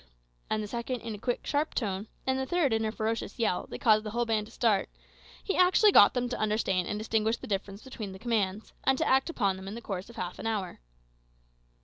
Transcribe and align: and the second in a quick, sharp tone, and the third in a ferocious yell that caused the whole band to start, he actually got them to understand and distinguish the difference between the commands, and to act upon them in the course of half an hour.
and 0.49 0.63
the 0.63 0.67
second 0.67 0.99
in 1.01 1.13
a 1.13 1.17
quick, 1.19 1.45
sharp 1.45 1.75
tone, 1.75 2.07
and 2.25 2.39
the 2.39 2.45
third 2.47 2.73
in 2.73 2.83
a 2.85 2.91
ferocious 2.91 3.37
yell 3.37 3.67
that 3.69 3.77
caused 3.81 4.03
the 4.03 4.09
whole 4.09 4.25
band 4.25 4.47
to 4.47 4.51
start, 4.51 4.89
he 5.43 5.55
actually 5.55 5.91
got 5.91 6.15
them 6.15 6.27
to 6.27 6.39
understand 6.39 6.87
and 6.87 6.97
distinguish 6.97 7.37
the 7.37 7.45
difference 7.45 7.83
between 7.83 8.11
the 8.11 8.17
commands, 8.17 8.73
and 8.83 8.97
to 8.97 9.07
act 9.07 9.29
upon 9.29 9.57
them 9.57 9.67
in 9.67 9.75
the 9.75 9.79
course 9.79 10.09
of 10.09 10.15
half 10.15 10.39
an 10.39 10.47
hour. 10.47 10.79